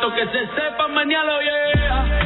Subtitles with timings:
[0.00, 2.23] que se sepa mañana, yeah.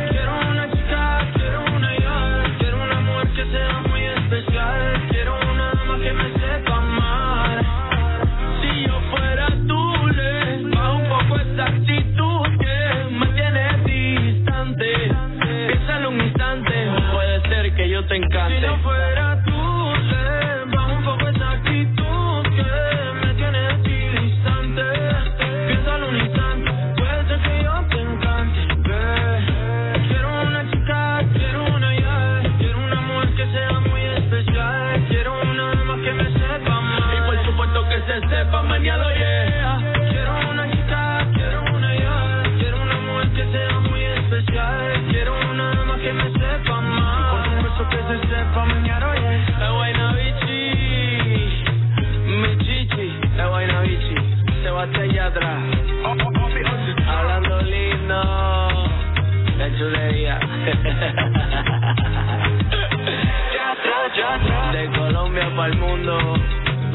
[65.58, 66.16] Para el mundo,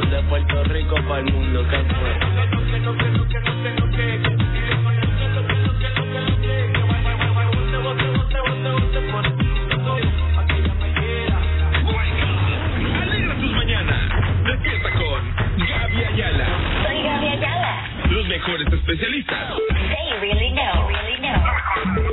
[0.10, 2.14] de Puerto Rico para el mundo, ¿qué fue?
[13.02, 14.00] Alegra tus mañanas.
[14.46, 16.46] Despierta con Gaby Ayala.
[16.86, 17.90] Soy Gaby Ayala.
[18.12, 19.58] Los mejores especialistas.
[19.90, 22.13] They really know, really know.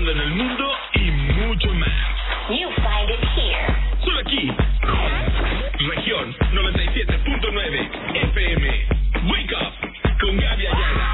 [0.00, 1.10] Pasando en el mundo y
[1.46, 1.88] mucho más.
[2.48, 3.76] You find it here.
[4.02, 4.50] Solo aquí.
[5.78, 8.86] Región 97.9 FM.
[9.30, 11.06] Wake up con Gaby Ayala.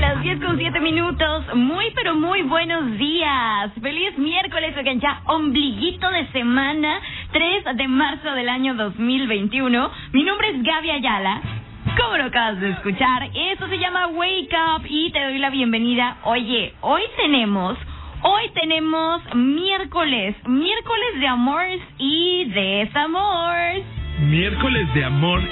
[0.00, 1.54] Las 10 con 7 minutos.
[1.54, 3.70] Muy, pero muy buenos días.
[3.80, 7.00] Feliz miércoles, oigan, ya ombliguito de semana,
[7.32, 9.90] 3 de marzo del año 2021.
[10.12, 11.61] Mi nombre es Gaby Ayala.
[11.96, 16.16] Como lo acabas de escuchar, esto se llama Wake Up y te doy la bienvenida.
[16.24, 17.78] Oye, hoy tenemos,
[18.22, 23.84] hoy tenemos miércoles, miércoles de amores y desamores.
[24.20, 25.48] Miércoles de amor y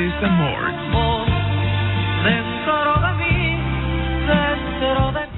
[0.00, 0.72] desamor.
[2.24, 3.56] Dentro de mí,
[4.26, 5.33] dentro de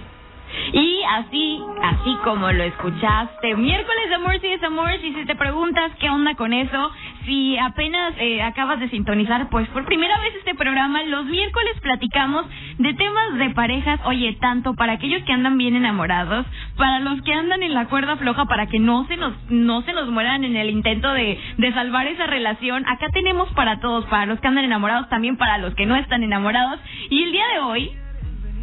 [0.72, 5.92] Y así, así como lo escuchaste, miércoles de amor y desamores, y si te preguntas
[6.00, 6.90] qué onda con eso,
[7.24, 12.46] si apenas eh, acabas de sintonizar, pues por primera vez este programa, los miércoles platicamos
[12.78, 16.46] de temas de parejas, oye, tanto para aquellos que andan bien enamorados,
[16.76, 19.92] para los que andan en la cuerda floja, para que no se nos, no se
[19.92, 24.26] nos mueran en el intento de, de salvar esa relación, acá tenemos para todos, para
[24.26, 27.58] los que andan enamorados, también para los que no están enamorados, y el día de
[27.60, 27.90] hoy,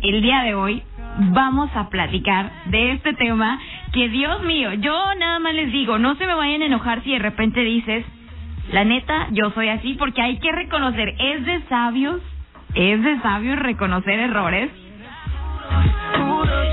[0.01, 0.83] el día de hoy
[1.17, 3.59] vamos a platicar de este tema
[3.91, 7.11] que Dios mío, yo nada más les digo, no se me vayan a enojar si
[7.11, 8.05] de repente dices,
[8.71, 12.21] la neta, yo soy así porque hay que reconocer, es de sabios,
[12.73, 14.71] es de sabios reconocer errores.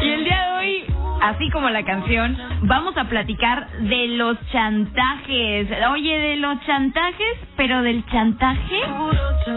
[0.03, 0.85] Y el día de hoy,
[1.21, 5.69] así como la canción, vamos a platicar de los chantajes.
[5.91, 8.81] Oye, de los chantajes, pero del chantaje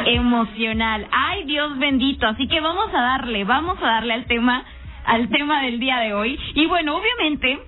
[0.06, 1.08] emocional.
[1.12, 2.28] Ay, Dios bendito.
[2.28, 4.64] Así que vamos a darle, vamos a darle al tema,
[5.06, 6.40] al tema del día de hoy.
[6.56, 7.60] Y bueno, obviamente,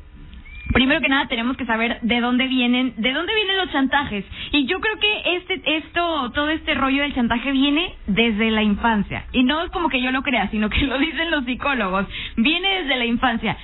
[0.75, 4.25] Primero que nada tenemos que saber de dónde vienen, de dónde vienen los chantajes.
[4.51, 9.25] Y yo creo que este, esto, todo este rollo del chantaje viene desde la infancia.
[9.31, 12.05] Y no es como que yo lo crea, sino que lo dicen los psicólogos.
[12.35, 13.55] Viene desde la infancia.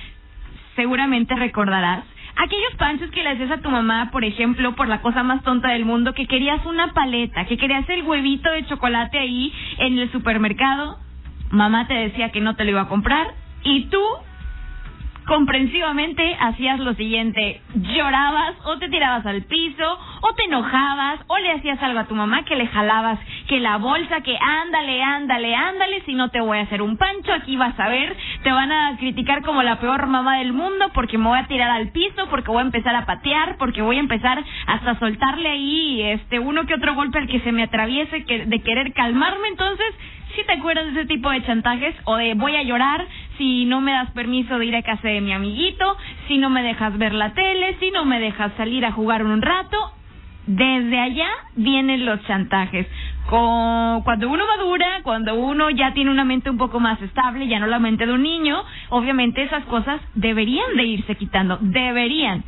[0.76, 2.04] Seguramente recordarás
[2.36, 5.68] aquellos panchos que le hacías a tu mamá, por ejemplo, por la cosa más tonta
[5.68, 10.10] del mundo, que querías una paleta, que querías el huevito de chocolate ahí en el
[10.10, 10.98] supermercado.
[11.50, 13.26] Mamá te decía que no te lo iba a comprar
[13.62, 14.00] y tú
[15.26, 21.52] comprensivamente hacías lo siguiente, llorabas o te tirabas al piso o te enojabas o le
[21.52, 23.18] hacías algo a tu mamá que le jalabas
[23.48, 27.32] que la bolsa, que ándale, ándale, ándale, si no te voy a hacer un pancho,
[27.32, 31.18] aquí vas a ver, te van a criticar como la peor mamá del mundo porque
[31.18, 34.00] me voy a tirar al piso, porque voy a empezar a patear, porque voy a
[34.00, 38.62] empezar hasta soltarle ahí este uno que otro golpe al que se me atraviese de
[38.62, 39.94] querer calmarme, entonces
[40.34, 43.06] si te acuerdas de ese tipo de chantajes o de voy a llorar
[43.38, 45.96] si no me das permiso de ir a casa de mi amiguito,
[46.28, 49.42] si no me dejas ver la tele, si no me dejas salir a jugar un
[49.42, 49.92] rato.
[50.46, 52.86] Desde allá vienen los chantajes.
[53.28, 57.66] Cuando uno madura, cuando uno ya tiene una mente un poco más estable, ya no
[57.66, 62.42] la mente de un niño, obviamente esas cosas deberían de irse quitando, deberían.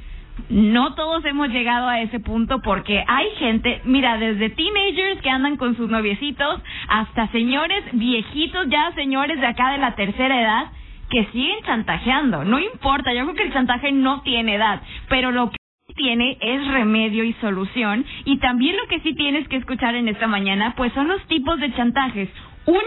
[0.48, 5.56] No todos hemos llegado a ese punto porque hay gente, mira, desde teenagers que andan
[5.56, 10.72] con sus noviecitos hasta señores viejitos, ya señores de acá de la tercera edad,
[11.08, 12.44] que siguen chantajeando.
[12.44, 15.56] No importa, yo creo que el chantaje no tiene edad, pero lo que
[15.94, 18.04] tiene es remedio y solución.
[18.24, 21.60] Y también lo que sí tienes que escuchar en esta mañana, pues son los tipos
[21.60, 22.28] de chantajes.
[22.66, 22.80] Una,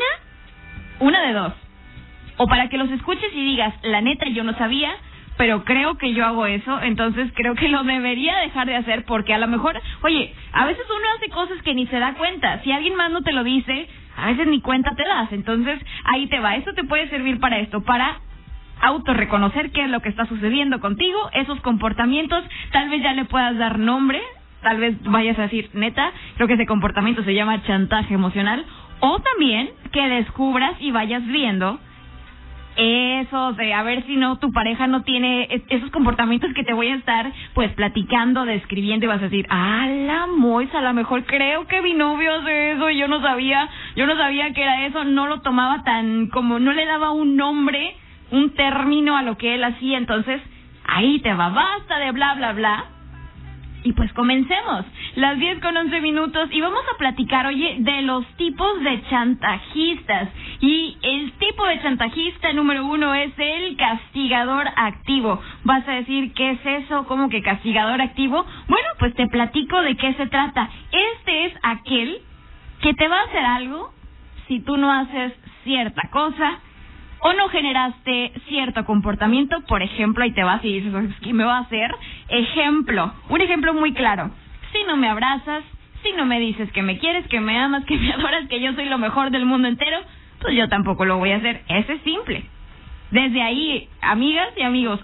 [0.99, 1.53] una de dos.
[2.37, 4.91] O para que los escuches y digas, la neta yo no sabía,
[5.37, 9.33] pero creo que yo hago eso, entonces creo que lo debería dejar de hacer porque
[9.33, 12.61] a lo mejor, oye, a veces uno hace cosas que ni se da cuenta.
[12.63, 13.87] Si alguien más no te lo dice,
[14.17, 15.31] a veces ni cuenta te das.
[15.31, 16.55] Entonces, ahí te va.
[16.55, 18.19] Esto te puede servir para esto, para
[18.81, 23.57] autorreconocer qué es lo que está sucediendo contigo, esos comportamientos, tal vez ya le puedas
[23.57, 24.21] dar nombre,
[24.61, 28.65] tal vez vayas a decir, neta, creo que ese comportamiento se llama chantaje emocional,
[28.99, 31.79] o también que descubras y vayas viendo
[32.77, 36.73] eso de a ver si no tu pareja no tiene es- esos comportamientos que te
[36.73, 40.93] voy a estar pues platicando, describiendo y vas a decir, "Ah, la moisa, a lo
[40.93, 44.61] mejor creo que mi novio hace eso y yo no sabía, yo no sabía que
[44.61, 47.95] era eso, no lo tomaba tan como no le daba un nombre,
[48.31, 50.41] un término a lo que él hacía, entonces
[50.85, 52.85] ahí te va, basta de bla bla bla."
[53.87, 54.83] Y pues comencemos.
[55.15, 60.27] Las 10 con 11 minutos y vamos a platicar, oye, de los tipos de chantajistas.
[60.59, 65.39] Y el tipo de chantajista número uno es el castigador activo.
[65.63, 67.05] Vas a decir, ¿qué es eso?
[67.07, 68.45] ¿Cómo que castigador activo?
[68.67, 70.69] Bueno, pues te platico de qué se trata.
[71.15, 72.17] Este es aquel
[72.81, 73.93] que te va a hacer algo
[74.49, 75.31] si tú no haces
[75.63, 76.59] cierta cosa
[77.27, 81.57] o no generaste cierto comportamiento, por ejemplo, ahí te vas y dices, ¿qué me va
[81.57, 81.93] a hacer?
[82.29, 84.31] Ejemplo, un ejemplo muy claro.
[84.71, 85.65] Si no me abrazas,
[86.03, 88.71] si no me dices que me quieres, que me amas, que me adoras, que yo
[88.75, 89.97] soy lo mejor del mundo entero,
[90.39, 91.63] pues yo tampoco lo voy a hacer.
[91.67, 92.45] Ese es simple.
[93.11, 95.01] Desde ahí, amigas y amigos,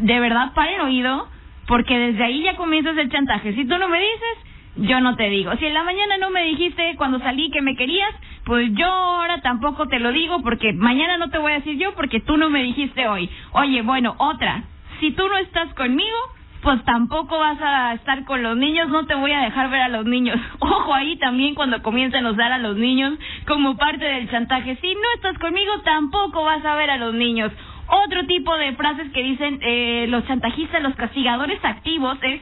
[0.00, 1.28] de verdad paren oído,
[1.68, 3.54] porque desde ahí ya comienzas el chantaje.
[3.54, 4.38] Si tú no me dices,
[4.76, 5.54] yo no te digo.
[5.56, 8.14] Si en la mañana no me dijiste cuando salí que me querías,
[8.44, 11.94] pues yo ahora tampoco te lo digo porque mañana no te voy a decir yo
[11.94, 13.30] porque tú no me dijiste hoy.
[13.52, 14.64] Oye, bueno, otra.
[15.00, 16.16] Si tú no estás conmigo,
[16.62, 19.88] pues tampoco vas a estar con los niños, no te voy a dejar ver a
[19.88, 20.38] los niños.
[20.58, 24.76] Ojo ahí también cuando comiencen a usar a los niños como parte del chantaje.
[24.80, 27.52] Si no estás conmigo, tampoco vas a ver a los niños.
[27.88, 32.40] Otro tipo de frases que dicen eh, los chantajistas, los castigadores activos es,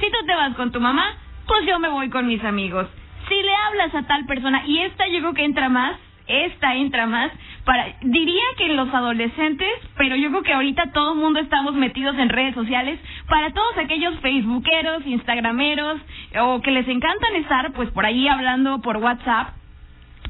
[0.00, 1.04] si tú te vas con tu mamá,
[1.46, 2.86] pues yo me voy con mis amigos.
[3.28, 5.96] Si le hablas a tal persona, y esta yo creo que entra más,
[6.26, 7.30] esta entra más,
[7.64, 12.16] para, diría que los adolescentes, pero yo creo que ahorita todo el mundo estamos metidos
[12.18, 12.98] en redes sociales,
[13.28, 16.00] para todos aquellos facebookeros, instagrameros,
[16.40, 19.50] o que les encantan estar pues por ahí hablando por WhatsApp,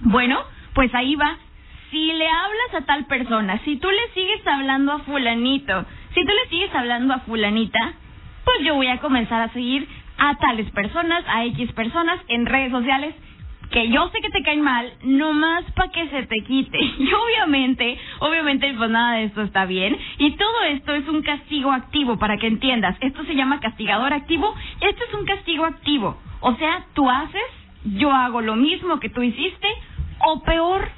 [0.03, 0.41] bueno,
[0.75, 1.39] pues ahí va.
[1.91, 5.85] Si le hablas a tal persona, si tú le sigues hablando a fulanito,
[6.15, 7.95] si tú le sigues hablando a fulanita,
[8.45, 12.71] pues yo voy a comenzar a seguir a tales personas, a X personas en redes
[12.71, 13.15] sociales
[13.71, 16.79] que yo sé que te caen mal, nomás para que se te quite.
[16.99, 19.97] Y obviamente, obviamente, pues nada de esto está bien.
[20.19, 22.97] Y todo esto es un castigo activo, para que entiendas.
[23.01, 24.55] Esto se llama castigador activo.
[24.81, 26.17] Esto es un castigo activo.
[26.41, 27.43] O sea, tú haces,
[27.85, 29.69] yo hago lo mismo que tú hiciste,
[30.27, 30.89] o peor,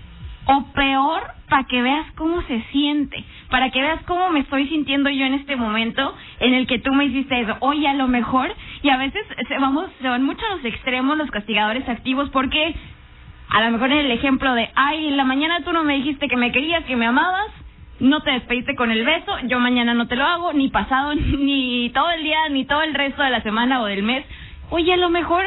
[0.51, 5.11] o peor, para que veas cómo se siente, para que veas cómo me estoy sintiendo
[5.11, 7.55] yo en este momento en el que tú me hiciste eso.
[7.61, 8.51] Oye, a lo mejor,
[8.83, 12.75] y a veces se, vamos, se van mucho a los extremos los castigadores activos porque
[13.51, 16.29] a lo mejor en el ejemplo de, ay, en la mañana tú no me dijiste
[16.29, 17.51] que me querías, que me amabas,
[18.01, 21.91] no te despediste con el beso, yo mañana no te lo hago, ni pasado, ni
[21.91, 24.25] todo el día, ni todo el resto de la semana o del mes.
[24.71, 25.45] Oye, a lo mejor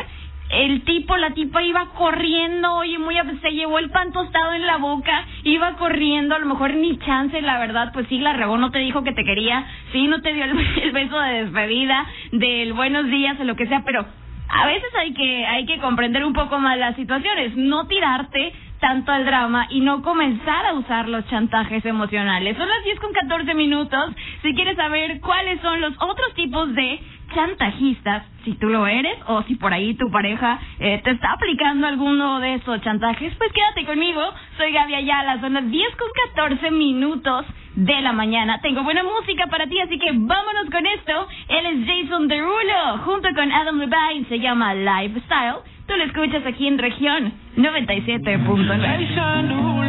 [0.51, 4.77] el tipo, la tipa iba corriendo, oye, muy se llevó el pan tostado en la
[4.77, 8.71] boca, iba corriendo, a lo mejor ni chance, la verdad, pues sí, la regó, no
[8.71, 12.73] te dijo que te quería, sí, no te dio el, el beso de despedida, del
[12.73, 14.05] buenos días o lo que sea, pero
[14.49, 19.11] a veces hay que, hay que comprender un poco más las situaciones, no tirarte tanto
[19.11, 22.57] al drama y no comenzar a usar los chantajes emocionales.
[22.57, 24.13] Son las 10 con 14 minutos.
[24.41, 26.99] Si quieres saber cuáles son los otros tipos de
[27.33, 31.87] chantajistas, si tú lo eres o si por ahí tu pareja eh, te está aplicando
[31.87, 34.21] alguno de esos chantajes, pues quédate conmigo.
[34.57, 37.45] Soy Gaby Ayala, son las 10 con 14 minutos
[37.75, 38.59] de la mañana.
[38.61, 41.27] Tengo buena música para ti, así que vámonos con esto.
[41.47, 45.59] Él es Jason Derulo, junto con Adam Levine, se llama Lifestyle.
[45.91, 49.80] Tú lo escuchas aquí en región 97.9.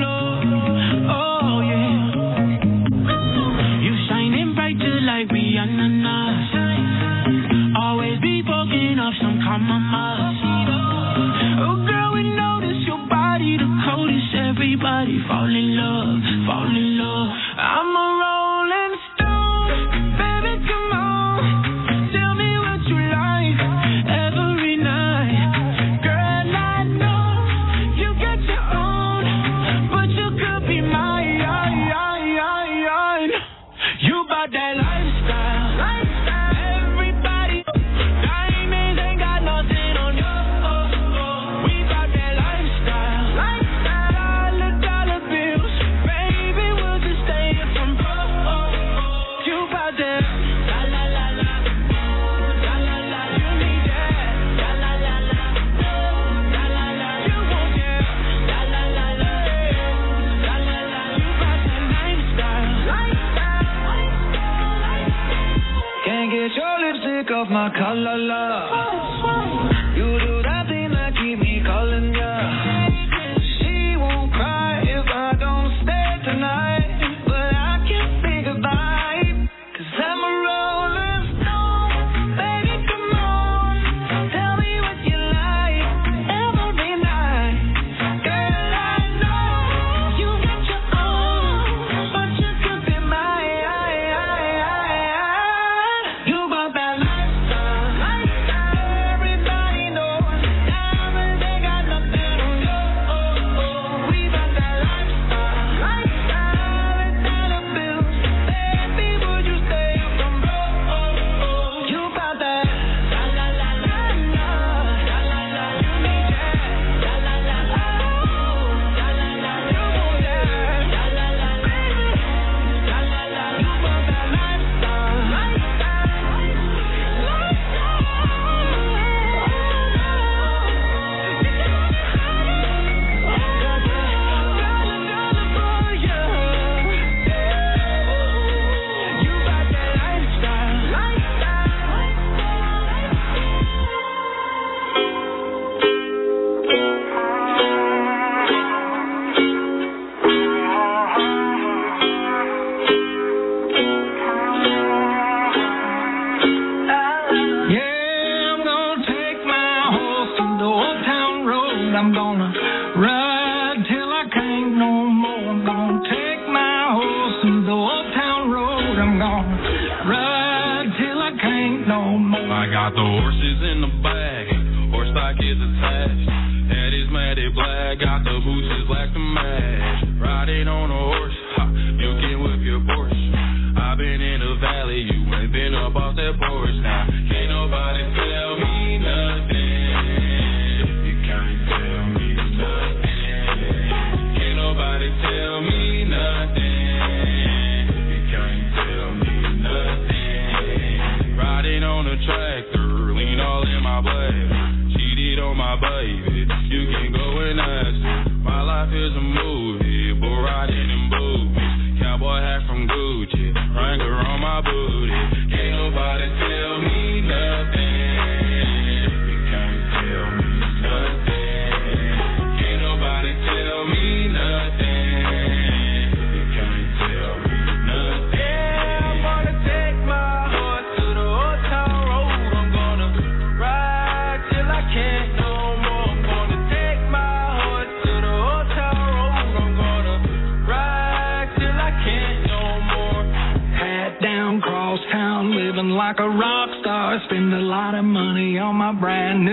[246.12, 247.18] like a rock star.
[247.26, 249.51] Spend a lot of money on my brand new.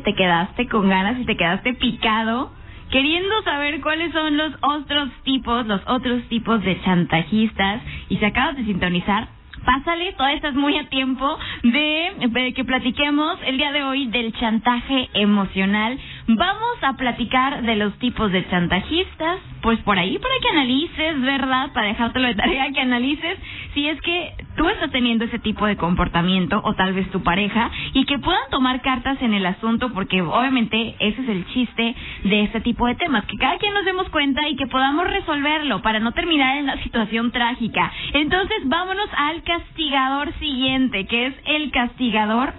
[0.00, 2.52] Te quedaste con ganas y te quedaste picado
[2.90, 7.82] queriendo saber cuáles son los otros tipos, los otros tipos de chantajistas.
[8.08, 9.28] Y si acabas de sintonizar,
[9.64, 15.08] pásale, todavía estás muy a tiempo de que platiquemos el día de hoy del chantaje
[15.14, 15.98] emocional.
[16.30, 21.72] Vamos a platicar de los tipos de chantajistas, pues por ahí para que analices, ¿verdad?
[21.72, 23.38] Para dejártelo de tarea que analices
[23.72, 27.70] si es que tú estás teniendo ese tipo de comportamiento o tal vez tu pareja
[27.94, 32.42] y que puedan tomar cartas en el asunto porque obviamente ese es el chiste de
[32.42, 35.98] este tipo de temas, que cada quien nos demos cuenta y que podamos resolverlo para
[35.98, 37.90] no terminar en una situación trágica.
[38.12, 42.52] Entonces vámonos al castigador siguiente, que es el castigador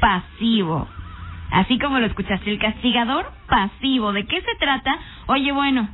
[0.00, 0.86] pasivo.
[1.50, 4.12] Así como lo escuchaste, el castigador pasivo.
[4.12, 4.98] ¿De qué se trata?
[5.26, 5.88] Oye, bueno,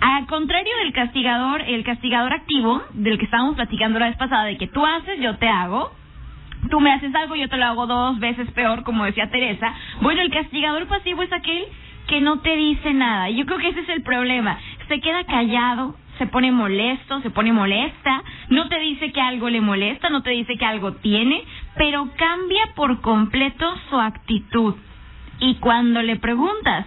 [0.00, 4.58] al contrario del castigador, el castigador activo, del que estábamos platicando la vez pasada, de
[4.58, 5.92] que tú haces, yo te hago.
[6.70, 9.72] Tú me haces algo, yo te lo hago dos veces peor, como decía Teresa.
[10.00, 11.64] Bueno, el castigador pasivo es aquel
[12.08, 13.30] que no te dice nada.
[13.30, 14.58] Yo creo que ese es el problema.
[14.88, 19.60] Se queda callado, se pone molesto, se pone molesta, no te dice que algo le
[19.60, 21.44] molesta, no te dice que algo tiene,
[21.76, 24.74] pero cambia por completo su actitud.
[25.40, 26.86] Y cuando le preguntas,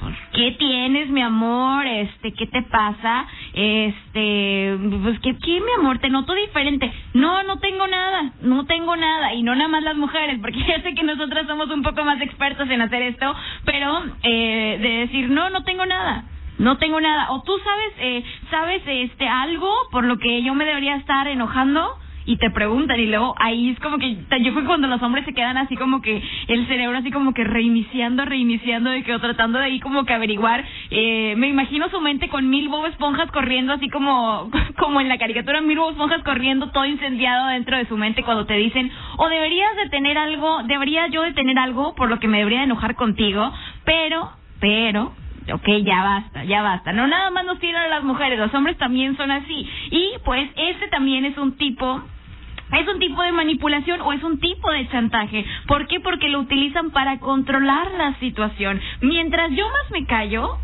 [0.00, 1.86] pues, ¿qué tienes, mi amor?
[1.86, 3.26] Este, ¿qué te pasa?
[3.52, 5.98] Este, pues, ¿qué, ¿qué, mi amor?
[5.98, 6.92] Te noto diferente.
[7.14, 9.34] No, no tengo nada, no tengo nada.
[9.34, 12.20] Y no nada más las mujeres, porque ya sé que nosotras somos un poco más
[12.20, 13.34] expertos en hacer esto,
[13.64, 16.24] pero eh, de decir, no, no tengo nada.
[16.58, 17.30] No tengo nada.
[17.30, 21.98] O tú sabes, eh, sabes, este, algo por lo que yo me debería estar enojando
[22.26, 25.24] y te preguntan y luego ahí es como que yo creo que cuando los hombres
[25.24, 29.58] se quedan así como que el cerebro así como que reiniciando, reiniciando de que tratando
[29.58, 33.72] de ahí como que averiguar, eh, me imagino su mente con mil Bob esponjas corriendo
[33.72, 37.96] así como como en la caricatura mil Bob esponjas corriendo todo incendiado dentro de su
[37.96, 42.08] mente cuando te dicen o deberías de tener algo, debería yo de tener algo por
[42.08, 43.52] lo que me debería de enojar contigo,
[43.84, 45.12] pero pero
[45.52, 46.92] ok, ya basta, ya basta.
[46.92, 49.68] No nada más nos tiran a las mujeres, los hombres también son así.
[49.90, 52.02] Y pues ese también es un tipo
[52.72, 55.44] es un tipo de manipulación o es un tipo de chantaje.
[55.66, 56.00] ¿Por qué?
[56.00, 58.80] Porque lo utilizan para controlar la situación.
[59.00, 60.58] Mientras yo más me callo,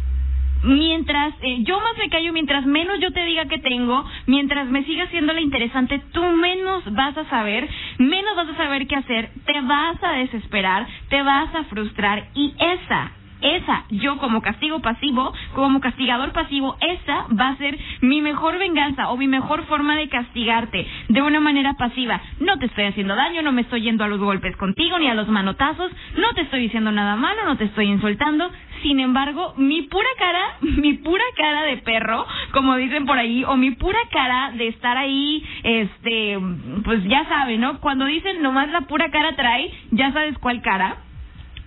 [0.63, 4.85] mientras eh, yo más me callo, mientras menos yo te diga que tengo, mientras me
[4.85, 9.31] siga siendo la interesante, tú menos vas a saber, menos vas a saber qué hacer,
[9.47, 15.33] te vas a desesperar, te vas a frustrar y esa esa, yo como castigo pasivo,
[15.55, 20.09] como castigador pasivo, esa va a ser mi mejor venganza o mi mejor forma de
[20.09, 22.20] castigarte de una manera pasiva.
[22.40, 25.14] No te estoy haciendo daño, no me estoy yendo a los golpes contigo ni a
[25.14, 28.50] los manotazos, no te estoy diciendo nada malo, no te estoy insultando.
[28.83, 33.57] Sin embargo, mi pura cara, mi pura cara de perro, como dicen por ahí, o
[33.57, 36.38] mi pura cara de estar ahí, este,
[36.85, 37.81] pues ya saben, ¿no?
[37.81, 40.96] Cuando dicen nomás la pura cara trae, ya sabes cuál cara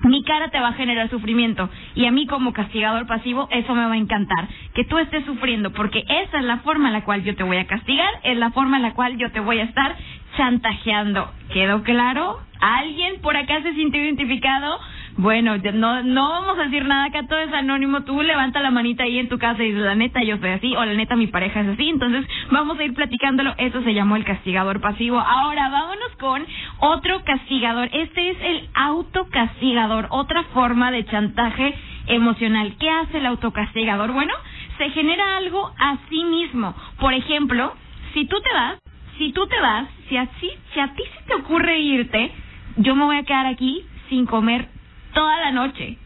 [0.03, 3.85] mi cara te va a generar sufrimiento y a mí como castigador pasivo eso me
[3.85, 7.23] va a encantar, que tú estés sufriendo porque esa es la forma en la cual
[7.23, 9.63] yo te voy a castigar, es la forma en la cual yo te voy a
[9.63, 9.95] estar
[10.37, 11.31] chantajeando.
[11.51, 12.39] ¿Quedó claro?
[12.59, 14.79] ¿Alguien por acá se sintió identificado?
[15.15, 18.01] Bueno, no, no vamos a decir nada acá, todo es anónimo.
[18.01, 20.75] Tú levanta la manita ahí en tu casa y dices, la neta yo soy así,
[20.75, 21.87] o la neta mi pareja es así.
[21.87, 23.53] Entonces, vamos a ir platicándolo.
[23.57, 25.19] Eso se llamó el castigador pasivo.
[25.19, 26.43] Ahora, vámonos con
[26.79, 27.89] otro castigador.
[27.93, 31.75] Este es el autocastigador, otra forma de chantaje
[32.07, 32.75] emocional.
[32.79, 34.13] ¿Qué hace el autocastigador?
[34.13, 34.33] Bueno,
[34.79, 36.73] se genera algo a sí mismo.
[36.99, 37.73] Por ejemplo,
[38.15, 38.79] si tú te vas,
[39.19, 42.31] si tú te vas, si así, si a ti se te ocurre irte,
[42.77, 44.72] yo me voy a quedar aquí sin comer
[45.13, 45.97] toda la noche.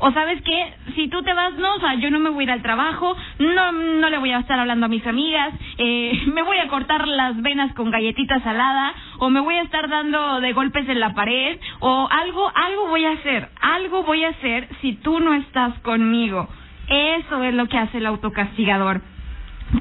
[0.00, 2.44] O sabes qué, si tú te vas, no, o sea, yo no me voy a
[2.44, 6.42] ir al trabajo, no, no le voy a estar hablando a mis amigas, eh, me
[6.42, 10.52] voy a cortar las venas con galletita salada, o me voy a estar dando de
[10.52, 14.92] golpes en la pared, o algo, algo voy a hacer, algo voy a hacer si
[14.94, 16.48] tú no estás conmigo.
[16.88, 19.02] Eso es lo que hace el autocastigador.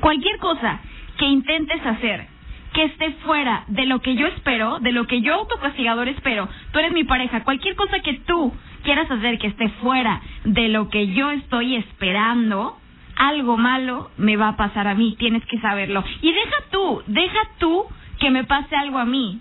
[0.02, 0.80] Cualquier cosa
[1.18, 2.37] que intentes hacer
[2.78, 6.78] que esté fuera de lo que yo espero, de lo que yo autocastigador espero, tú
[6.78, 11.08] eres mi pareja, cualquier cosa que tú quieras hacer que esté fuera de lo que
[11.08, 12.78] yo estoy esperando,
[13.16, 16.04] algo malo me va a pasar a mí, tienes que saberlo.
[16.22, 17.86] Y deja tú, deja tú
[18.20, 19.40] que me pase algo a mí.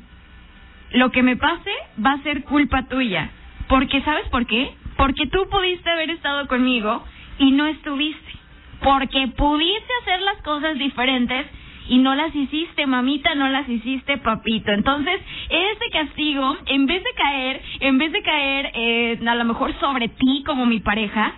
[0.92, 1.70] Lo que me pase
[2.02, 3.28] va a ser culpa tuya.
[3.68, 4.72] Porque, ¿sabes por qué?
[4.96, 7.04] Porque tú pudiste haber estado conmigo
[7.38, 8.32] y no estuviste.
[8.82, 11.46] Porque pudiste hacer las cosas diferentes
[11.88, 14.72] y no las hiciste, mamita, no las hiciste, papito.
[14.72, 19.78] Entonces, ese castigo, en vez de caer, en vez de caer eh, a lo mejor
[19.80, 21.34] sobre ti como mi pareja,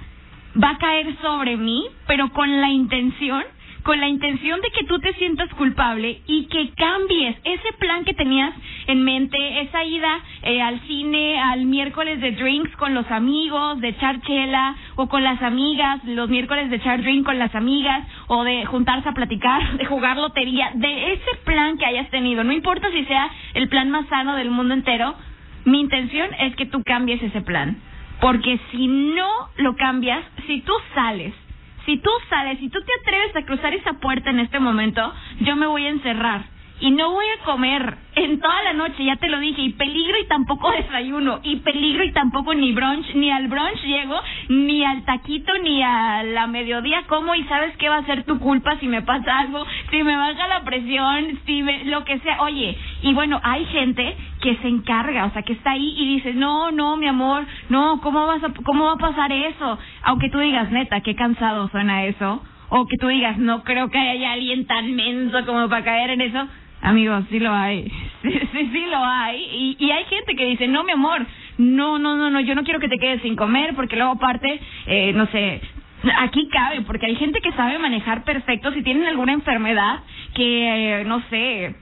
[0.62, 3.44] va a caer sobre mí, pero con la intención
[3.88, 8.12] con la intención de que tú te sientas culpable y que cambies ese plan que
[8.12, 8.54] tenías
[8.88, 13.88] en mente esa ida eh, al cine, al miércoles de drinks con los amigos, de
[13.88, 18.44] echar chela, o con las amigas, los miércoles de echar drink con las amigas, o
[18.44, 22.42] de juntarse a platicar, de jugar lotería, de ese plan que hayas tenido.
[22.44, 25.14] No importa si sea el plan más sano del mundo entero,
[25.66, 27.76] mi intención es que tú cambies ese plan.
[28.22, 31.34] Porque si no lo cambias, si tú sales
[31.84, 35.56] si tú sales, si tú te atreves a cruzar esa puerta en este momento, yo
[35.56, 36.44] me voy a encerrar
[36.80, 40.18] y no voy a comer en toda la noche, ya te lo dije, y peligro
[40.18, 45.04] y tampoco desayuno, y peligro y tampoco ni brunch, ni al brunch llego, ni al
[45.04, 48.88] taquito, ni a la mediodía como, y sabes qué va a ser tu culpa si
[48.88, 53.14] me pasa algo, si me baja la presión, si me, lo que sea, oye, y
[53.14, 56.96] bueno, hay gente que se encarga, o sea, que está ahí y dice, no, no,
[56.96, 59.78] mi amor, no, ¿cómo vas a, cómo va a pasar eso?
[60.02, 63.98] Aunque tú digas, neta, qué cansado suena eso, o que tú digas, no creo que
[63.98, 66.48] haya alguien tan menso como para caer en eso,
[66.80, 67.90] Amigos, sí lo hay.
[68.20, 69.40] Sí, sí, sí lo hay.
[69.52, 71.24] Y, y hay gente que dice, no, mi amor,
[71.56, 74.60] no, no, no, no, yo no quiero que te quedes sin comer porque luego aparte,
[74.86, 75.60] eh, no sé,
[76.18, 80.00] aquí cabe, porque hay gente que sabe manejar perfecto si tienen alguna enfermedad
[80.34, 81.76] que, eh, no sé,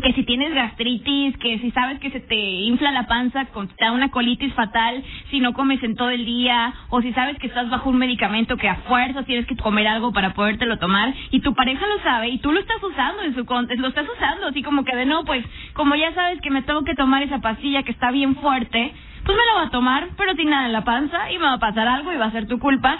[0.00, 3.84] que si tienes gastritis, que si sabes que se te infla la panza, con, te
[3.84, 7.48] da una colitis fatal si no comes en todo el día, o si sabes que
[7.48, 11.40] estás bajo un medicamento que a fuerza tienes que comer algo para podértelo tomar, y
[11.40, 14.48] tu pareja lo sabe, y tú lo estás usando en su contra, lo estás usando,
[14.48, 17.40] así como que de no, pues, como ya sabes que me tengo que tomar esa
[17.40, 18.92] pastilla que está bien fuerte,
[19.24, 21.54] pues me la voy a tomar, pero sin nada en la panza, y me va
[21.54, 22.98] a pasar algo, y va a ser tu culpa,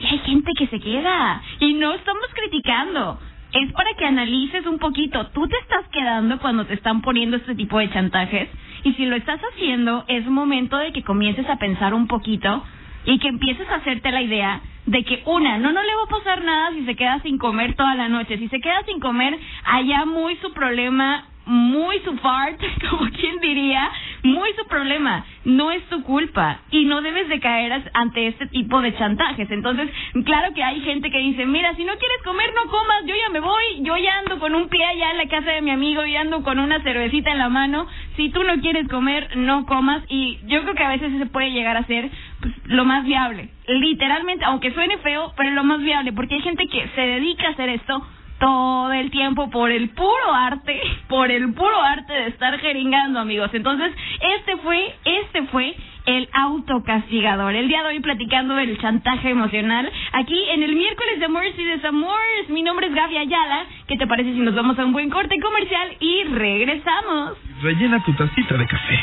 [0.00, 3.18] y hay gente que se queda, y no estamos criticando,
[3.54, 5.28] es para que analices un poquito.
[5.28, 8.48] Tú te estás quedando cuando te están poniendo este tipo de chantajes
[8.82, 12.64] y si lo estás haciendo es momento de que comiences a pensar un poquito
[13.04, 16.18] y que empieces a hacerte la idea de que una, no, no le va a
[16.18, 18.38] pasar nada si se queda sin comer toda la noche.
[18.38, 23.90] Si se queda sin comer, allá muy su problema, muy su fart, como quien diría,
[24.24, 26.60] muy su problema, no es tu culpa.
[26.70, 29.50] Y no debes de caer ante este tipo de chantajes.
[29.50, 29.90] Entonces,
[30.24, 33.28] claro que hay gente que dice, mira, si no quieres comer, no comas, yo ya
[33.30, 36.04] me voy, yo ya ando con un pie allá en la casa de mi amigo
[36.06, 40.02] y ando con una cervecita en la mano, si tú no quieres comer, no comas.
[40.08, 42.10] Y yo creo que a veces se puede llegar a ser
[42.40, 46.66] pues, lo más viable, literalmente, aunque suene feo, pero lo más viable, porque hay gente
[46.66, 48.06] que se dedica a hacer esto
[48.38, 53.50] todo el tiempo por el puro arte, por el puro arte de estar jeringando, amigos.
[53.52, 53.92] Entonces,
[54.38, 55.74] este fue, este fue
[56.06, 57.54] el autocastigador.
[57.54, 61.64] El día de hoy platicando del chantaje emocional aquí en el miércoles de Amores y
[61.64, 62.48] Desamores.
[62.48, 63.66] Mi nombre es Gaby Ayala.
[63.86, 67.38] ¿Qué te parece si nos vamos a un buen corte comercial y regresamos?
[67.62, 69.00] Rellena tu tacita de café.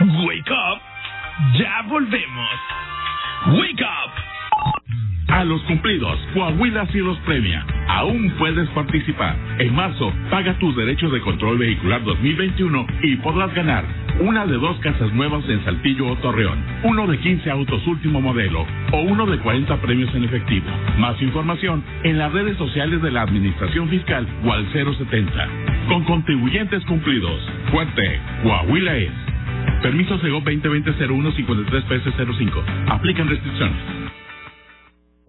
[0.00, 0.80] Wake up.
[1.58, 2.50] Ya volvemos.
[3.46, 4.29] Wake up.
[5.30, 7.64] A los cumplidos, Coahuila sí los premia.
[7.88, 9.36] Aún puedes participar.
[9.58, 13.84] En marzo, paga tus derechos de control vehicular 2021 y podrás ganar
[14.18, 18.66] una de dos casas nuevas en Saltillo o Torreón, uno de 15 autos último modelo
[18.92, 20.66] o uno de 40 premios en efectivo.
[20.98, 25.48] Más información en las redes sociales de la Administración Fiscal o al 070.
[25.88, 27.40] Con contribuyentes cumplidos.
[27.70, 29.12] Fuerte, Coahuila es.
[29.80, 32.62] Permiso Sego 2020-01 53 PS05.
[32.88, 34.09] Aplican restricciones.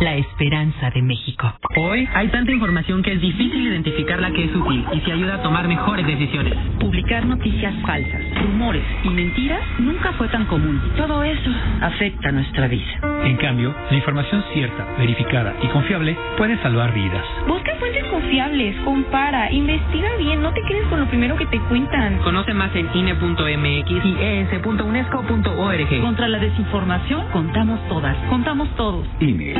[0.00, 1.52] la esperanza de México.
[1.76, 5.36] Hoy hay tanta información que es difícil identificar la que es útil y te ayuda
[5.36, 6.54] a tomar mejores decisiones.
[6.78, 10.80] Publicar noticias falsas, rumores y mentiras nunca fue tan común.
[10.96, 12.84] Todo eso afecta nuestra vida.
[13.24, 17.24] En cambio, la información cierta, verificada y confiable puede salvar vidas.
[17.46, 22.18] Busca fuentes confiables, compara, investiga bien, no te quedes con lo primero que te cuentan.
[22.18, 26.00] Conoce más en INE.mx y es.unesco.org.
[26.00, 29.06] Contra la desinformación, contamos todas, contamos todos.
[29.20, 29.54] INE.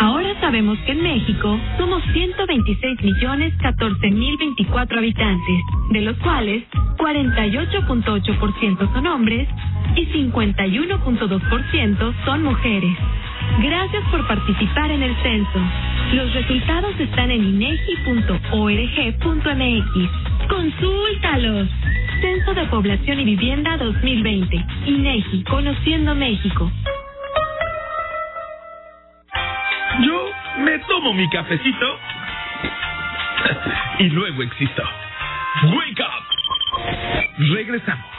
[0.00, 6.62] Ahora sabemos que en México somos 126 millones 14 mil 24 habitantes, de los cuales
[6.98, 9.48] 48.8% son hombres
[9.96, 12.96] y 51.2% son mujeres.
[13.60, 15.60] Gracias por participar en el censo.
[16.12, 18.48] Los resultados están en inegi.org.mx.
[20.48, 21.68] ¡Consúltalos!
[22.20, 24.64] Censo de Población y Vivienda 2020.
[24.86, 26.70] INEGI, Conociendo México.
[30.02, 31.98] Yo me tomo mi cafecito
[33.98, 34.82] y luego existo.
[35.64, 36.24] Wake up.
[37.38, 38.15] Regresamos.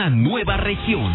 [0.00, 1.09] una nueva región.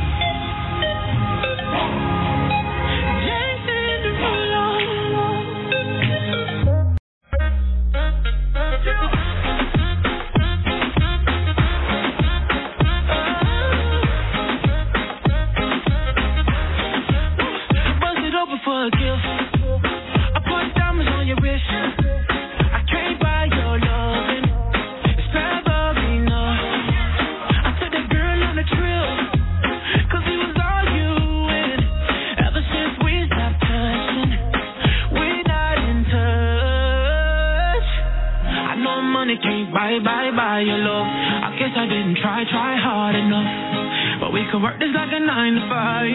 [44.45, 46.05] we could work this like a nine to five.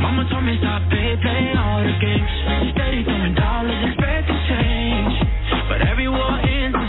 [0.00, 2.72] Mama told me stop, babe, playing all the games.
[2.72, 5.12] Steady throwing dollars, expect to change.
[5.68, 6.83] But every war ends.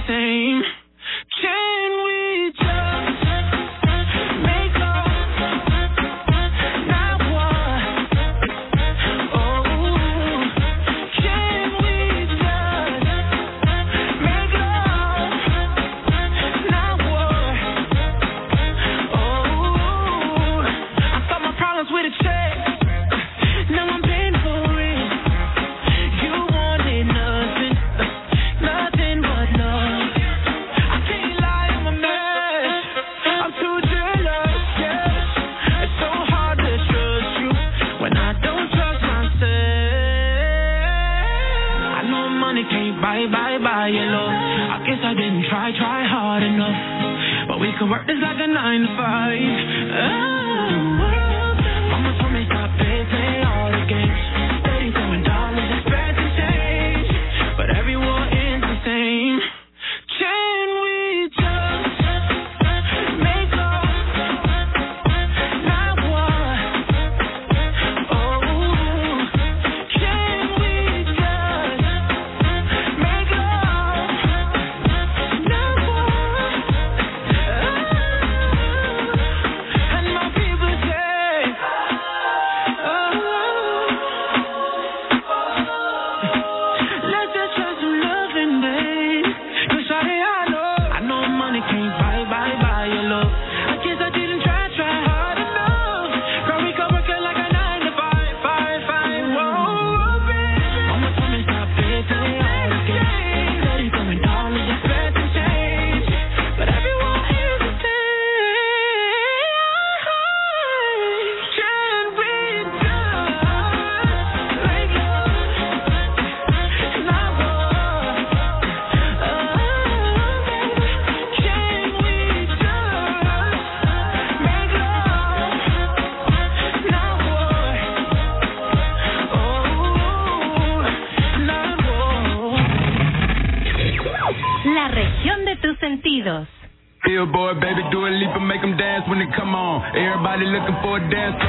[140.36, 141.45] Everybody looking for a dance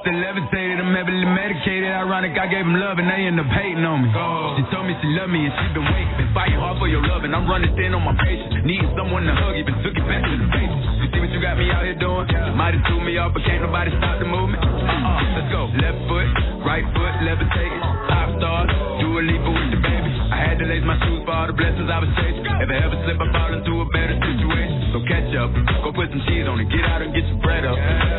[0.00, 1.92] still levitated, I'm heavily medicated.
[1.92, 4.08] Ironic, I gave them love and they end up hating on me.
[4.16, 4.56] Oh.
[4.56, 6.14] She told me she loved me and she been waiting.
[6.16, 8.64] Been fighting hard for your love and I'm running thin on my patience.
[8.64, 10.84] Need someone to hug, even took it back to the basics.
[11.04, 12.26] You see what you got me out here doing?
[12.32, 12.56] Yeah.
[12.56, 14.64] Might have threw me off, but can't nobody stop the movement.
[14.64, 14.80] Uh-uh.
[14.80, 15.36] uh-uh.
[15.36, 15.62] Let's go.
[15.68, 16.28] Left foot,
[16.64, 17.80] right foot, levitating.
[17.84, 18.08] Uh-uh.
[18.08, 18.70] Pop stars,
[19.04, 20.10] do a leap with the baby.
[20.32, 22.46] I had to lace my shoes for all the blessings I was chasing.
[22.46, 24.96] If I ever slip, I fall into a better situation.
[24.96, 25.52] So catch up,
[25.84, 27.76] go put some cheese on it, get out and get some bread up.
[27.76, 28.09] Yeah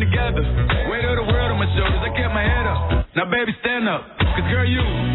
[0.00, 0.42] together.
[0.90, 3.06] Weight of the world on my shoulders, I kept my head up.
[3.16, 4.02] Now, baby, stand up.
[4.18, 5.05] Cause, girl, you.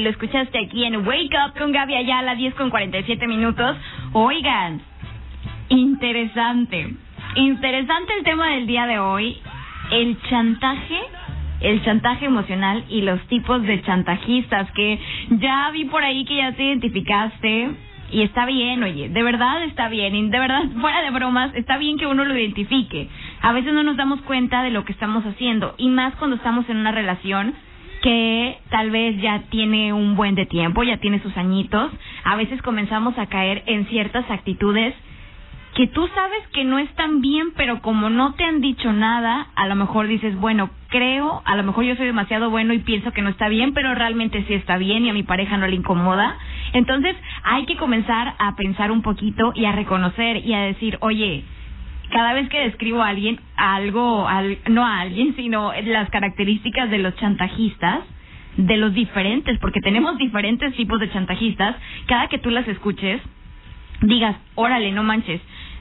[0.00, 3.76] Lo escuchaste aquí en Wake Up con Gaby Ayala, 10 con 47 minutos.
[4.12, 4.80] Oigan,
[5.68, 6.94] interesante,
[7.36, 9.38] interesante el tema del día de hoy,
[9.90, 10.98] el chantaje
[11.60, 14.98] el chantaje emocional y los tipos de chantajistas que
[15.30, 17.70] ya vi por ahí que ya te identificaste
[18.12, 21.78] y está bien, oye, de verdad está bien y de verdad fuera de bromas está
[21.78, 23.08] bien que uno lo identifique.
[23.40, 26.68] A veces no nos damos cuenta de lo que estamos haciendo y más cuando estamos
[26.68, 27.54] en una relación
[28.02, 31.92] que tal vez ya tiene un buen de tiempo, ya tiene sus añitos,
[32.24, 34.94] a veces comenzamos a caer en ciertas actitudes
[35.74, 39.68] que tú sabes que no están bien, pero como no te han dicho nada, a
[39.68, 43.22] lo mejor dices, bueno, creo, a lo mejor yo soy demasiado bueno y pienso que
[43.22, 46.36] no está bien, pero realmente sí está bien y a mi pareja no le incomoda.
[46.72, 51.44] Entonces hay que comenzar a pensar un poquito y a reconocer y a decir, oye,
[52.10, 56.98] cada vez que describo a alguien, algo, al, no a alguien, sino las características de
[56.98, 58.00] los chantajistas,
[58.56, 63.20] de los diferentes, porque tenemos diferentes tipos de chantajistas, cada que tú las escuches,
[64.02, 65.40] digas, órale, no manches,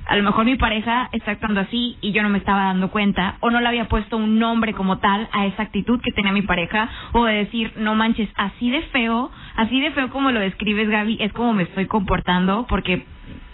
[0.10, 3.36] a lo mejor mi pareja está actuando así y yo no me estaba dando cuenta
[3.42, 6.42] o no le había puesto un nombre como tal a esa actitud que tenía mi
[6.42, 10.90] pareja o de decir, no manches, así de feo, así de feo como lo describes
[10.90, 13.06] Gaby, es como me estoy comportando porque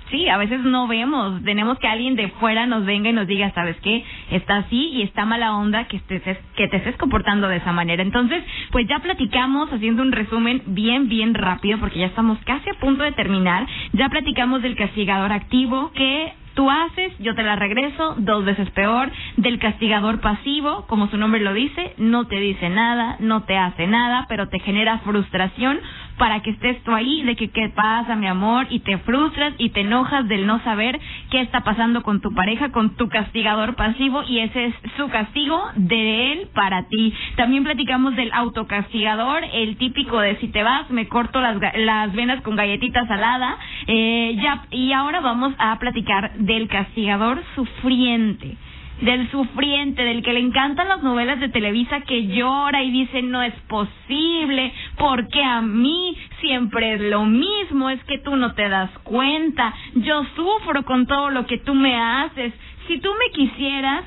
[0.10, 3.52] sí, a veces no vemos, tenemos que alguien de fuera nos venga y nos diga,
[3.54, 4.04] ¿sabes qué?
[4.32, 6.22] Está así y está mala onda que, estés,
[6.56, 8.04] que te estés comportando de esa manera.
[8.04, 12.80] Entonces, pues ya platicamos, haciendo un resumen bien, bien rápido, porque ya estamos casi a
[12.80, 18.16] punto de terminar, ya platicamos del castigador activo, que tú haces, yo te la regreso,
[18.18, 23.18] dos veces peor, del castigador pasivo, como su nombre lo dice, no te dice nada,
[23.20, 25.80] no te hace nada, pero te genera frustración
[26.18, 29.70] para que estés tú ahí, de que qué pasa, mi amor, y te frustras y
[29.70, 31.00] te enojas del no saber
[31.30, 35.62] qué está pasando con tu pareja, con tu castigador pasivo, y ese es su castigo
[35.76, 37.14] de él para ti.
[37.36, 42.42] También platicamos del autocastigador, el típico de si te vas, me corto las, las venas
[42.42, 43.58] con galletita salada,
[43.88, 48.58] eh, ya, y ahora vamos a platicar del castigador sufriente
[49.02, 53.42] del sufriente, del que le encantan las novelas de Televisa que llora y dice no
[53.44, 58.90] es posible, porque a mí siempre es lo mismo, es que tú no te das
[59.04, 62.54] cuenta, yo sufro con todo lo que tú me haces,
[62.88, 64.06] si tú me quisieras,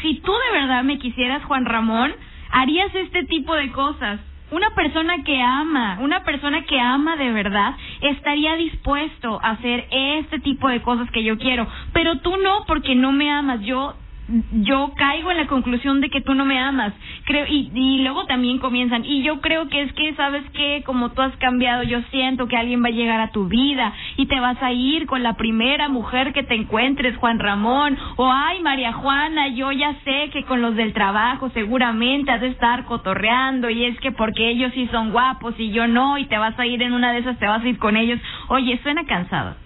[0.00, 2.12] si tú de verdad me quisieras, Juan Ramón,
[2.50, 4.20] harías este tipo de cosas.
[4.52, 10.40] Una persona que ama, una persona que ama de verdad, estaría dispuesto a hacer este
[10.40, 13.62] tipo de cosas que yo quiero, pero tú no porque no me amas.
[13.62, 13.94] Yo
[14.28, 16.92] yo caigo en la conclusión de que tú no me amas.
[17.24, 21.10] Creo y, y luego también comienzan y yo creo que es que sabes que como
[21.10, 24.40] tú has cambiado, yo siento que alguien va a llegar a tu vida y te
[24.40, 28.92] vas a ir con la primera mujer que te encuentres, Juan Ramón, o ay, María
[28.92, 33.84] Juana, yo ya sé que con los del trabajo seguramente has de estar cotorreando y
[33.84, 36.82] es que porque ellos sí son guapos y yo no y te vas a ir
[36.82, 38.20] en una de esas te vas a ir con ellos.
[38.48, 39.61] Oye, suena cansado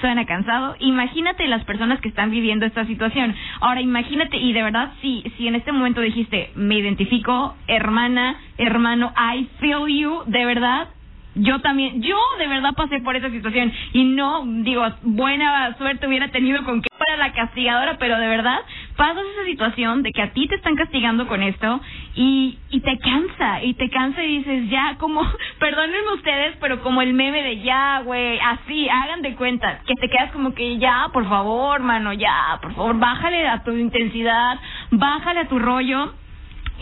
[0.00, 0.76] suena cansado.
[0.80, 3.34] Imagínate las personas que están viviendo esta situación.
[3.60, 9.12] Ahora, imagínate, y de verdad, si, si en este momento dijiste, me identifico, hermana, hermano,
[9.16, 10.88] I feel you, de verdad,
[11.36, 16.28] yo también, yo de verdad pasé por esa situación y no, digo, buena suerte hubiera
[16.28, 18.58] tenido con que fuera la castigadora, pero de verdad
[18.96, 21.80] pasas esa situación de que a ti te están castigando con esto
[22.14, 25.22] y, y te cansa, y te cansa y dices, ya, como,
[25.60, 30.08] perdónenme ustedes, pero como el meme de ya, güey, así, hagan de cuenta, que te
[30.08, 34.58] quedas como que ya, por favor, mano, ya, por favor, bájale a tu intensidad,
[34.90, 36.12] bájale a tu rollo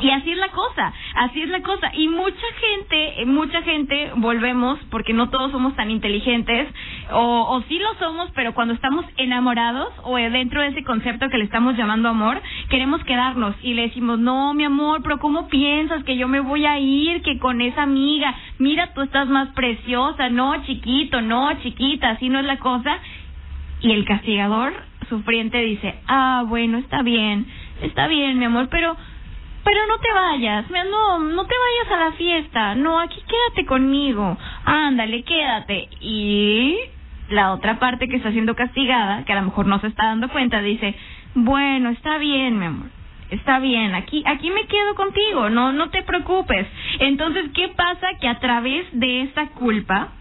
[0.01, 1.91] y así es la cosa, así es la cosa.
[1.95, 6.69] Y mucha gente, mucha gente, volvemos, porque no todos somos tan inteligentes,
[7.13, 11.39] o, o sí lo somos, pero cuando estamos enamorados o dentro de ese concepto que
[11.39, 16.03] le estamos llamando amor, queremos quedarnos y le decimos, no, mi amor, pero ¿cómo piensas
[16.05, 20.29] que yo me voy a ir, que con esa amiga, mira, tú estás más preciosa,
[20.29, 22.99] no, chiquito, no, chiquita, así no es la cosa.
[23.81, 24.73] Y el castigador
[25.09, 27.47] sufriente dice, ah, bueno, está bien,
[27.83, 28.97] está bien, mi amor, pero
[29.65, 34.37] pero no te vayas, no, no te vayas a la fiesta, no, aquí quédate conmigo,
[34.65, 35.89] ándale, quédate.
[36.01, 36.77] Y
[37.31, 40.29] la otra parte que está siendo castigada, que a lo mejor no se está dando
[40.29, 40.95] cuenta, dice,
[41.35, 42.89] bueno, está bien, mi amor,
[43.31, 46.67] está bien, aquí, aquí me quedo contigo, no, no te preocupes.
[47.01, 48.07] Entonces, ¿qué pasa?
[48.21, 50.13] Que a través de esa culpa,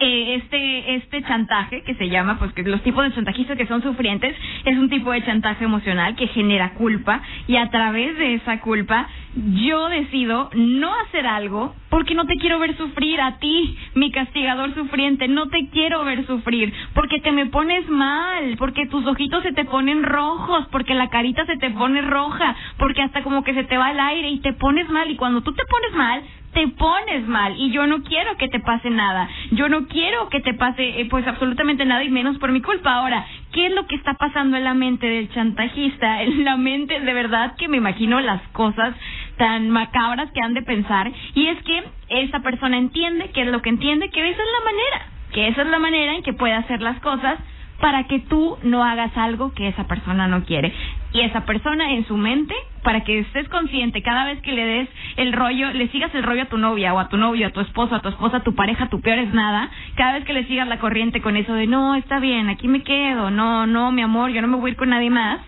[0.00, 3.82] eh, este este chantaje que se llama pues que los tipos de chantajistas que son
[3.82, 8.60] sufrientes es un tipo de chantaje emocional que genera culpa y a través de esa
[8.60, 14.10] culpa yo decido no hacer algo porque no te quiero ver sufrir a ti, mi
[14.10, 19.42] castigador sufriente, no te quiero ver sufrir porque te me pones mal, porque tus ojitos
[19.42, 23.54] se te ponen rojos, porque la carita se te pone roja, porque hasta como que
[23.54, 25.10] se te va el aire y te pones mal.
[25.10, 26.22] Y cuando tú te pones mal
[26.54, 29.28] te pones mal y yo no quiero que te pase nada.
[29.50, 32.94] Yo no quiero que te pase eh, pues absolutamente nada y menos por mi culpa.
[32.94, 36.22] Ahora, ¿qué es lo que está pasando en la mente del chantajista?
[36.24, 38.94] En la mente de verdad que me imagino las cosas
[39.36, 43.60] tan macabras que han de pensar y es que esa persona entiende que es lo
[43.60, 46.54] que entiende que esa es la manera, que esa es la manera en que puede
[46.54, 47.38] hacer las cosas
[47.80, 50.72] para que tú no hagas algo que esa persona no quiere.
[51.14, 52.52] Y esa persona en su mente,
[52.82, 56.42] para que estés consciente, cada vez que le des el rollo, le sigas el rollo
[56.42, 58.56] a tu novia o a tu novio, a tu esposo, a tu esposa, a tu
[58.56, 61.68] pareja, tu peor es nada, cada vez que le sigas la corriente con eso de
[61.68, 64.88] no, está bien, aquí me quedo, no, no, mi amor, yo no me voy con
[64.88, 65.40] nadie más,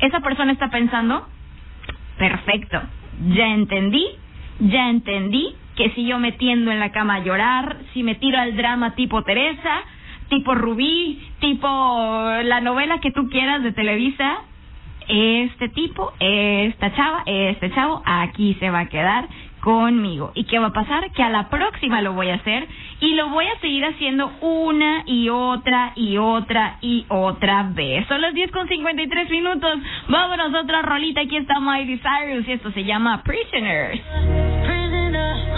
[0.00, 1.28] esa persona está pensando,
[2.16, 2.80] perfecto,
[3.28, 4.06] ya entendí,
[4.58, 8.38] ya entendí que si yo me tiendo en la cama a llorar, si me tiro
[8.38, 9.82] al drama tipo Teresa,
[10.30, 14.44] tipo Rubí, tipo la novela que tú quieras de Televisa,
[15.08, 19.28] este tipo, esta chava, este chavo, aquí se va a quedar
[19.60, 20.32] conmigo.
[20.34, 21.10] ¿Y qué va a pasar?
[21.12, 22.66] Que a la próxima lo voy a hacer
[23.00, 28.06] y lo voy a seguir haciendo una y otra y otra y otra vez.
[28.08, 29.78] Son las 10 con 53 minutos.
[30.08, 31.20] Vámonos a otra rolita.
[31.22, 34.00] Aquí está Miley Cyrus y esto se llama Prisoners.
[34.64, 35.48] Prisoner,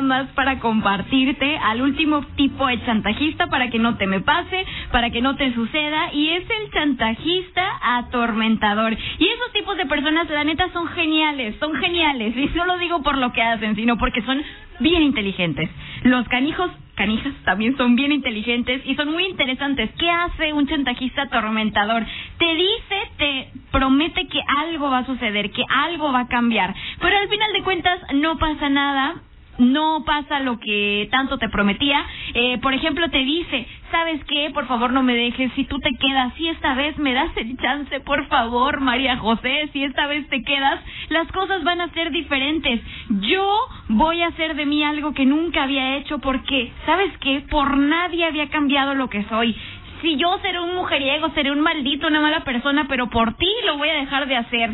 [0.00, 5.10] más para compartirte al último tipo de chantajista para que no te me pase, para
[5.10, 8.96] que no te suceda, y es el chantajista atormentador.
[9.18, 13.02] Y esos tipos de personas, la neta, son geniales, son geniales, y no lo digo
[13.02, 14.42] por lo que hacen, sino porque son
[14.80, 15.68] bien inteligentes.
[16.04, 19.90] Los canijos, canijas, también son bien inteligentes y son muy interesantes.
[19.98, 22.04] ¿Qué hace un chantajista atormentador?
[22.38, 27.16] Te dice, te promete que algo va a suceder, que algo va a cambiar, pero
[27.16, 29.16] al final de cuentas no pasa nada.
[29.58, 32.04] No pasa lo que tanto te prometía.
[32.34, 34.50] Eh, por ejemplo, te dice, ¿sabes qué?
[34.54, 35.52] Por favor, no me dejes.
[35.54, 39.68] Si tú te quedas, si esta vez me das el chance, por favor, María José,
[39.72, 42.80] si esta vez te quedas, las cosas van a ser diferentes.
[43.20, 43.44] Yo
[43.88, 47.44] voy a hacer de mí algo que nunca había hecho porque, ¿sabes qué?
[47.50, 49.56] Por nadie había cambiado lo que soy.
[50.02, 53.76] Si yo seré un mujeriego, seré un maldito, una mala persona, pero por ti lo
[53.76, 54.70] voy a dejar de hacer.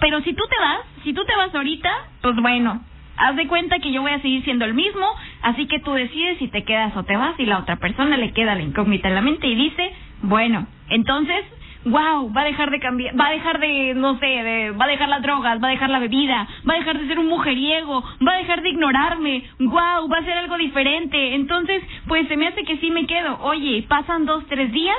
[0.00, 2.82] Pero si tú te vas, si tú te vas ahorita, pues bueno,
[3.18, 5.06] haz de cuenta que yo voy a seguir siendo el mismo,
[5.42, 8.32] así que tú decides si te quedas o te vas y la otra persona le
[8.32, 9.92] queda la incógnita en la mente y dice,
[10.22, 11.44] bueno, entonces,
[11.84, 14.88] wow, va a dejar de cambiar, va a dejar de, no sé, de, va a
[14.88, 18.02] dejar las drogas, va a dejar la bebida, va a dejar de ser un mujeriego,
[18.26, 21.34] va a dejar de ignorarme, wow, va a ser algo diferente.
[21.34, 23.38] Entonces, pues se me hace que sí me quedo.
[23.42, 24.96] Oye, pasan dos, tres días,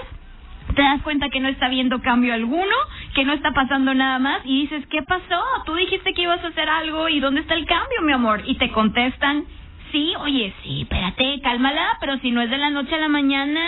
[0.75, 2.75] te das cuenta que no está viendo cambio alguno,
[3.13, 5.41] que no está pasando nada más y dices, ¿qué pasó?
[5.65, 8.43] Tú dijiste que ibas a hacer algo y ¿dónde está el cambio, mi amor?
[8.45, 9.45] Y te contestan,
[9.91, 13.61] sí, oye, sí, espérate, cálmala, pero si no es de la noche a la mañana,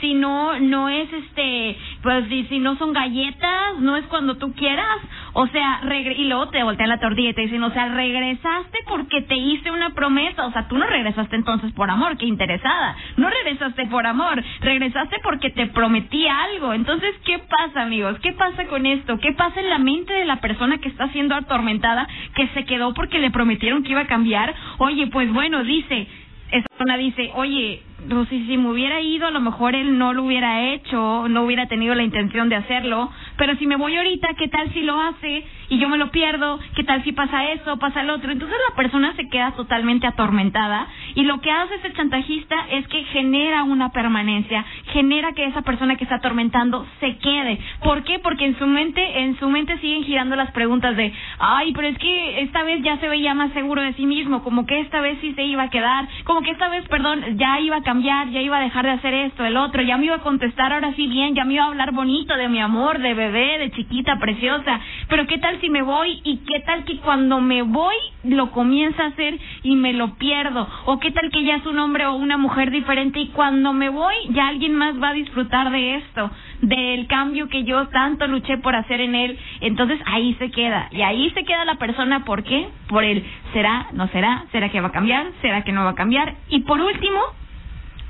[0.00, 4.98] si no, no es este, pues si no son galletas, no es cuando tú quieras,
[5.34, 8.78] o sea, regre y luego te voltean la tortilla y te dicen, o sea, regresaste
[8.86, 12.96] porque te hice una promesa, o sea, tú no regresaste entonces por amor, qué interesada,
[13.16, 18.18] no regresaste por amor, regresaste porque te prometí algo, entonces, ¿qué pasa, amigos?
[18.20, 19.18] ¿Qué pasa con esto?
[19.18, 22.94] ¿Qué pasa en la mente de la persona que está siendo atormentada, que se quedó
[22.94, 24.54] porque le prometieron que iba a cambiar?
[24.78, 26.06] Oye, pues bueno, dice,
[26.50, 30.12] esa persona dice, oye, pues si, si me hubiera ido, a lo mejor él no
[30.12, 34.28] lo hubiera hecho, no hubiera tenido la intención de hacerlo, pero si me voy ahorita,
[34.38, 36.58] ¿qué tal si lo hace y yo me lo pierdo?
[36.74, 38.32] ¿Qué tal si pasa eso, pasa el otro?
[38.32, 43.04] Entonces la persona se queda totalmente atormentada y lo que hace ese chantajista es que
[43.04, 47.58] genera una permanencia, genera que esa persona que está atormentando se quede.
[47.82, 48.18] ¿Por qué?
[48.18, 51.98] Porque en su mente, en su mente siguen girando las preguntas de, ay, pero es
[51.98, 55.18] que esta vez ya se veía más seguro de sí mismo, como que esta vez
[55.20, 58.40] sí se iba a quedar, como que esta vez, perdón, ya iba a cambiar, ya
[58.40, 61.08] iba a dejar de hacer esto, el otro, ya me iba a contestar ahora sí
[61.08, 64.80] bien, ya me iba a hablar bonito de mi amor, de bebé, de chiquita, preciosa.
[65.08, 69.02] Pero qué tal si me voy y qué tal que cuando me voy lo comienza
[69.02, 70.66] a hacer y me lo pierdo.
[70.86, 73.90] O qué tal que ya es un hombre o una mujer diferente y cuando me
[73.90, 76.30] voy ya alguien más va a disfrutar de esto,
[76.62, 79.38] del cambio que yo tanto luché por hacer en él.
[79.60, 80.88] Entonces ahí se queda.
[80.92, 82.68] Y ahí se queda la persona, ¿por qué?
[82.88, 83.22] Por el
[83.52, 86.36] será, no será, será que va a cambiar, será que no va a cambiar.
[86.48, 87.20] Y por último,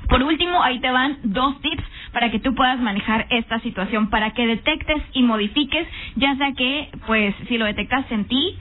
[0.09, 4.31] por último, ahí te van dos tips para que tú puedas manejar esta situación, para
[4.31, 8.57] que detectes y modifiques, ya sea que, pues, si lo detectas en ti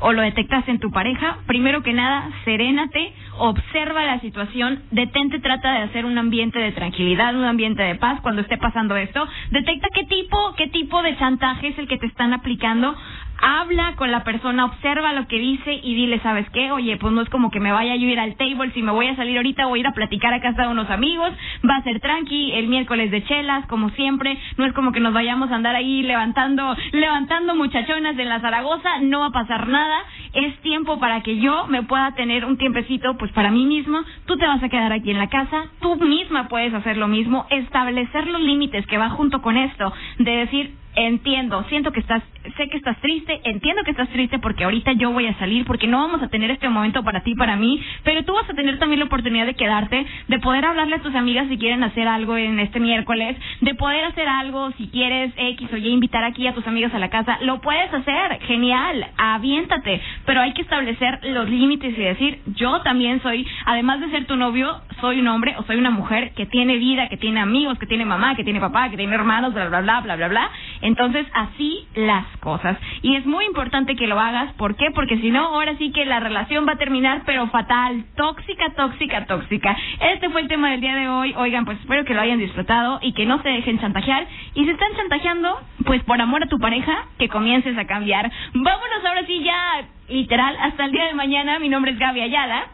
[0.00, 5.72] o lo detectas en tu pareja, primero que nada, serénate, observa la situación, detente, trata
[5.72, 9.88] de hacer un ambiente de tranquilidad, un ambiente de paz cuando esté pasando esto, detecta
[9.94, 12.94] qué tipo, qué tipo de chantaje es el que te están aplicando,
[13.40, 16.72] habla con la persona, observa lo que dice y dile, ¿sabes qué?
[16.72, 18.92] Oye, pues no es como que me vaya yo a ir al table, si me
[18.92, 21.32] voy a salir ahorita voy a ir a platicar a casa de unos amigos,
[21.68, 25.12] va a ser tranqui, el miércoles de chelas, como siempre, no es como que nos
[25.12, 29.98] vayamos a andar ahí levantando, levantando muchachonas de la Zaragoza, no va a pasar nada,
[30.32, 34.36] es tiempo para que yo me pueda tener un tiempecito, pues para mí mismo, tú
[34.36, 38.26] te vas a quedar aquí en la casa, tú misma puedes hacer lo mismo, establecer
[38.28, 42.22] los límites que va junto con esto, de decir, entiendo, siento que estás,
[42.56, 45.86] sé que estás triste, entiendo que estás triste porque ahorita yo voy a salir, porque
[45.86, 48.78] no vamos a tener este momento para ti, para mí, pero tú vas a tener
[48.78, 52.36] también la oportunidad de quedarte, de poder hablarle a tus amigas si quieren hacer algo
[52.36, 56.54] en este miércoles, de poder hacer algo si quieres X o Y, invitar aquí a
[56.54, 61.48] tus amigas a la casa, lo puedes hacer, genial, aviéntate, pero hay que establecer los
[61.48, 65.64] límites y decir, yo también soy, además de ser tu novio, soy un hombre o
[65.64, 68.90] soy una mujer que tiene vida, que tiene amigos, que tiene mamá, que tiene papá,
[68.90, 70.50] que tiene hermanos, bla, bla, bla, bla, bla, bla.
[70.84, 72.76] Entonces, así las cosas.
[73.00, 74.52] Y es muy importante que lo hagas.
[74.52, 74.90] ¿Por qué?
[74.94, 78.04] Porque si no, ahora sí que la relación va a terminar, pero fatal.
[78.16, 79.74] Tóxica, tóxica, tóxica.
[80.12, 81.34] Este fue el tema del día de hoy.
[81.38, 84.26] Oigan, pues espero que lo hayan disfrutado y que no se dejen chantajear.
[84.52, 88.30] Y si están chantajeando, pues por amor a tu pareja, que comiences a cambiar.
[88.52, 91.58] Vámonos ahora sí ya, literal, hasta el día de mañana.
[91.60, 92.66] Mi nombre es Gaby Ayala.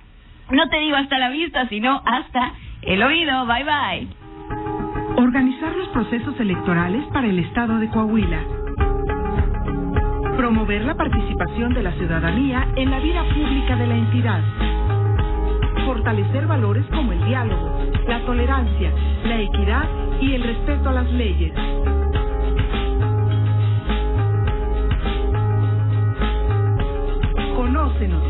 [0.50, 3.46] No te digo hasta la vista, sino hasta el oído.
[3.46, 4.79] Bye bye.
[5.30, 8.42] Organizar los procesos electorales para el estado de Coahuila.
[10.36, 14.42] Promover la participación de la ciudadanía en la vida pública de la entidad.
[15.86, 17.78] Fortalecer valores como el diálogo,
[18.08, 18.92] la tolerancia,
[19.24, 19.88] la equidad
[20.20, 21.52] y el respeto a las leyes.
[27.54, 28.22] Conócenos.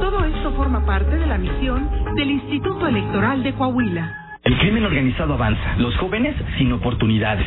[0.00, 4.23] Todo esto forma parte de la misión del Instituto Electoral de Coahuila.
[4.44, 7.46] El crimen organizado avanza, los jóvenes sin oportunidades,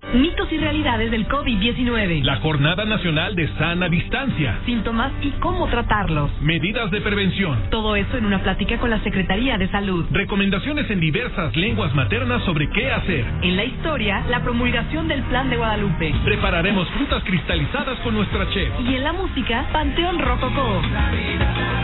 [0.13, 2.23] Mitos y realidades del COVID-19.
[2.23, 4.59] La Jornada Nacional de Sana Distancia.
[4.65, 6.29] Síntomas y cómo tratarlos.
[6.41, 7.57] Medidas de prevención.
[7.69, 10.05] Todo eso en una plática con la Secretaría de Salud.
[10.11, 13.25] Recomendaciones en diversas lenguas maternas sobre qué hacer.
[13.41, 16.13] En la historia, la promulgación del Plan de Guadalupe.
[16.25, 18.69] Prepararemos frutas cristalizadas con nuestra chef.
[18.81, 20.81] Y en la música, Panteón Rococó.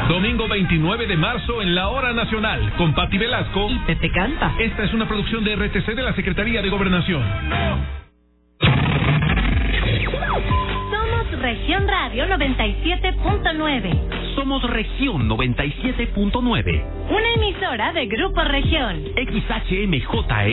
[0.10, 4.54] Domingo 29 de marzo en la Hora Nacional con Patti Velasco y Pepe Canta.
[4.60, 7.24] Esta es una producción de RTC de la Secretaría de Gobernación.
[10.92, 14.36] Somos Región Radio 97.9.
[14.36, 16.84] Somos Región 97.9.
[17.10, 19.06] Una emisora de Grupo Región.
[19.16, 20.46] XHMJM